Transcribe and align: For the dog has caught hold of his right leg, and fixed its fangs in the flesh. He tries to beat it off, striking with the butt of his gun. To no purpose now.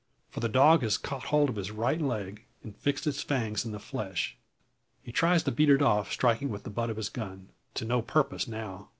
For 0.31 0.39
the 0.39 0.49
dog 0.49 0.81
has 0.81 0.97
caught 0.97 1.25
hold 1.25 1.47
of 1.49 1.57
his 1.57 1.69
right 1.69 2.01
leg, 2.01 2.43
and 2.63 2.75
fixed 2.75 3.05
its 3.05 3.21
fangs 3.21 3.65
in 3.65 3.71
the 3.71 3.77
flesh. 3.77 4.35
He 5.03 5.11
tries 5.11 5.43
to 5.43 5.51
beat 5.51 5.69
it 5.69 5.79
off, 5.83 6.11
striking 6.11 6.49
with 6.49 6.63
the 6.63 6.71
butt 6.71 6.89
of 6.89 6.97
his 6.97 7.09
gun. 7.09 7.49
To 7.75 7.85
no 7.85 8.01
purpose 8.01 8.47
now. 8.47 8.89